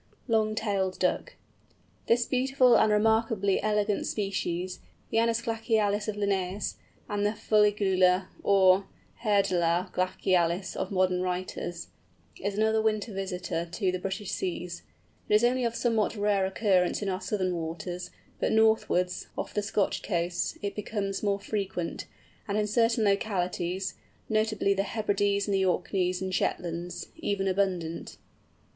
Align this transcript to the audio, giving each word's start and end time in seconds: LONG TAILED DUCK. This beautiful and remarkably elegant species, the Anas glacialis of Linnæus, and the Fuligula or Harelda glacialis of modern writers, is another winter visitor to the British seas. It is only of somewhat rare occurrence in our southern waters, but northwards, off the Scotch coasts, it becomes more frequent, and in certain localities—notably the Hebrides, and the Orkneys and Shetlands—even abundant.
LONG 0.27 0.55
TAILED 0.55 0.97
DUCK. 0.97 1.35
This 2.07 2.25
beautiful 2.25 2.75
and 2.75 2.91
remarkably 2.91 3.61
elegant 3.61 4.07
species, 4.07 4.79
the 5.11 5.19
Anas 5.19 5.43
glacialis 5.43 6.07
of 6.07 6.15
Linnæus, 6.15 6.73
and 7.07 7.23
the 7.23 7.33
Fuligula 7.33 8.25
or 8.41 8.85
Harelda 9.21 9.91
glacialis 9.93 10.75
of 10.75 10.89
modern 10.89 11.21
writers, 11.21 11.89
is 12.39 12.57
another 12.57 12.81
winter 12.81 13.13
visitor 13.13 13.63
to 13.73 13.91
the 13.91 13.99
British 13.99 14.31
seas. 14.31 14.81
It 15.29 15.35
is 15.35 15.43
only 15.43 15.63
of 15.63 15.75
somewhat 15.75 16.15
rare 16.15 16.47
occurrence 16.47 17.03
in 17.03 17.07
our 17.09 17.21
southern 17.21 17.55
waters, 17.55 18.09
but 18.39 18.51
northwards, 18.51 19.27
off 19.37 19.53
the 19.53 19.61
Scotch 19.61 20.01
coasts, 20.01 20.57
it 20.63 20.73
becomes 20.73 21.21
more 21.21 21.39
frequent, 21.39 22.07
and 22.47 22.57
in 22.57 22.65
certain 22.65 23.03
localities—notably 23.03 24.73
the 24.73 24.81
Hebrides, 24.83 25.45
and 25.47 25.53
the 25.53 25.63
Orkneys 25.63 26.23
and 26.23 26.33
Shetlands—even 26.33 27.47
abundant. 27.47 28.17